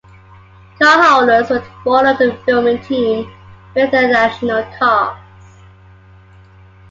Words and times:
Car 0.79 0.99
haulers 1.03 1.51
would 1.51 1.63
follow 1.83 2.15
the 2.17 2.35
filming 2.43 2.81
team 2.81 3.31
with 3.75 3.91
the 3.91 4.03
additional 4.09 4.63
cars. 4.79 5.19